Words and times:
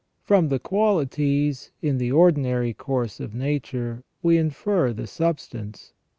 From 0.23 0.47
the 0.49 0.57
qualities, 0.57 1.69
in 1.79 1.99
the 1.99 2.11
ordinary 2.11 2.73
course 2.73 3.19
of 3.19 3.35
nature, 3.35 4.03
we 4.23 4.35
infer 4.35 4.93
the 4.93 5.05
substance. 5.05 5.93